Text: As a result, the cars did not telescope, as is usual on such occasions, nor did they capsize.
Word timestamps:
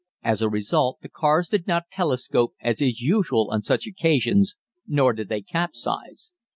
As 0.23 0.41
a 0.41 0.49
result, 0.49 0.97
the 1.03 1.09
cars 1.09 1.47
did 1.47 1.67
not 1.67 1.91
telescope, 1.91 2.55
as 2.59 2.81
is 2.81 3.01
usual 3.01 3.49
on 3.51 3.61
such 3.61 3.85
occasions, 3.85 4.55
nor 4.87 5.13
did 5.13 5.29
they 5.29 5.43
capsize. 5.43 6.31